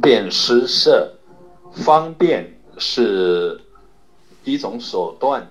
[0.00, 1.12] 便施设，
[1.72, 3.60] 方便是
[4.44, 5.46] 一种手段，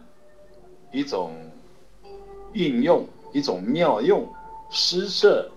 [0.91, 1.33] 一种
[2.53, 4.27] 运用，一种妙用。
[4.71, 5.49] 施设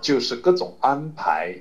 [0.00, 1.56] 就是各种安排，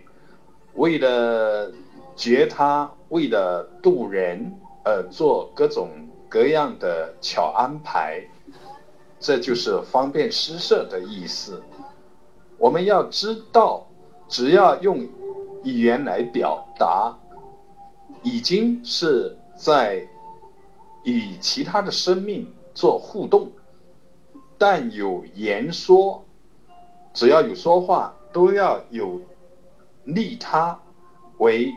[0.73, 1.71] 为了
[2.15, 5.89] 觉他，为了渡人而做各种
[6.27, 8.27] 各样的巧安排，
[9.19, 11.61] 这就是方便施设的意思。
[12.57, 13.87] 我们要知道，
[14.27, 15.07] 只要用
[15.67, 17.13] 语言来表达，
[18.23, 20.07] 已经是在
[21.03, 23.51] 与其他的生命做互动。
[24.57, 26.23] 但有言说，
[27.13, 29.19] 只要有说话，都要有
[30.05, 30.79] 利他
[31.39, 31.73] 为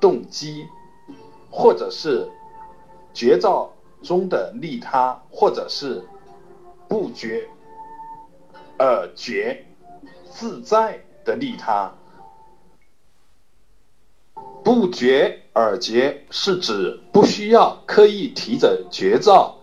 [0.00, 0.66] 动机，
[1.50, 2.28] 或者是
[3.12, 6.02] 绝造中的利他，或者是
[6.88, 7.48] 不觉
[8.78, 9.64] 而觉。
[10.30, 11.92] 自在的利他，
[14.64, 19.56] 不觉而觉是指不需要刻意提着绝招，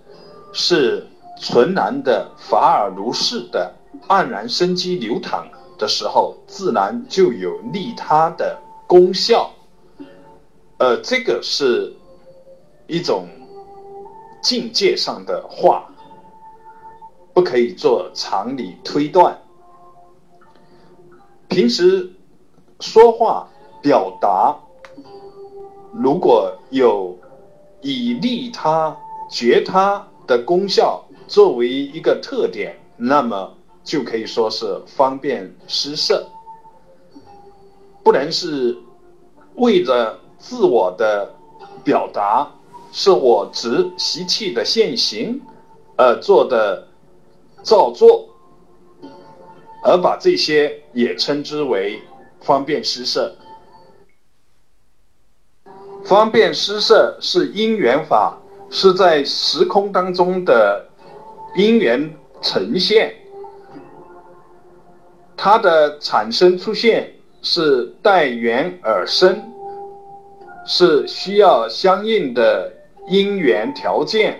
[0.52, 1.08] 是
[1.40, 3.74] 纯然的法尔如是的
[4.08, 9.52] 黯然生机流淌的时候，自然就有利他的功效。
[10.78, 11.94] 呃，这个是
[12.88, 13.28] 一种
[14.42, 15.90] 境界上的话，
[17.34, 19.40] 不可以做常理推断。
[21.48, 22.12] 平时
[22.80, 23.48] 说话
[23.82, 24.58] 表达，
[26.06, 27.18] 如果有
[27.82, 28.96] 以利他、
[29.28, 36.28] 觉他的功效作为一个特点，那么就可以说是方便施设。
[38.04, 38.78] 不能是
[39.56, 41.34] 为了自我的
[41.84, 42.52] 表达，
[42.92, 45.42] 是我执习气的现行
[45.98, 46.88] 而做的
[47.64, 48.30] 造作。
[49.82, 52.00] 而把这些也称之为
[52.42, 53.36] 方便施设。
[56.06, 58.38] 方便施设是因缘法，
[58.70, 60.86] 是在时空当中的
[61.56, 63.14] 因缘呈现，
[65.36, 67.12] 它的产生出现
[67.42, 69.52] 是待缘而生，
[70.66, 72.72] 是需要相应的
[73.10, 74.40] 因缘条件，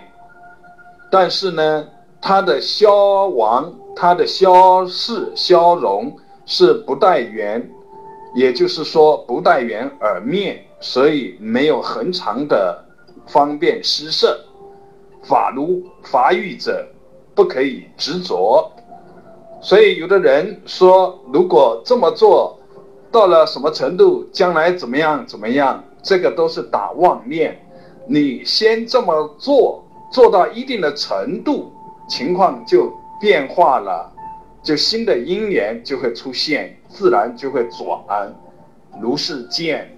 [1.10, 1.88] 但是呢，
[2.20, 3.72] 它的消亡。
[3.98, 7.66] 它的消逝、消融是不待缘，
[8.34, 12.84] 也就是说不待缘而灭，所以没有恒常的
[13.26, 14.38] 方便施设。
[15.22, 16.86] 法如法欲者，
[17.34, 18.70] 不可以执着。
[19.60, 22.58] 所以有的人说，如果这么做，
[23.10, 27.60] 到了什么程度，将来怎么样怎么样，这个都是打妄念。
[28.06, 31.72] 你先这么做，做到一定的程度，
[32.08, 32.92] 情况就。
[33.18, 34.12] 变化了，
[34.62, 38.30] 就新的因缘就会出现，自然就会转，
[39.00, 39.90] 如是见。